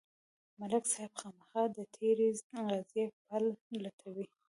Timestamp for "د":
1.75-1.79